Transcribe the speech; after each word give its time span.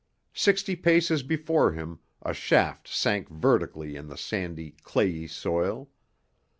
Sixty 0.33 0.75
paces 0.75 1.21
before 1.21 1.73
him, 1.73 1.99
a 2.23 2.33
shaft 2.33 2.87
sank 2.87 3.29
vertically 3.29 3.95
in 3.95 4.07
the 4.07 4.17
sandy, 4.17 4.71
clayey 4.81 5.27
soil. 5.27 5.91